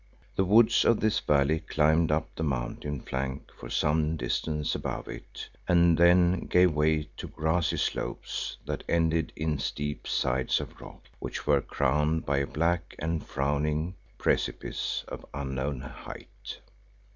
[0.35, 5.47] The woods of this valley climbed up the mountain flank for some distance above it
[5.67, 11.45] and then gave way to grassy slopes that ended in steep sides of rock, which
[11.45, 16.57] were crowned by a black and frowning precipice of unknown height.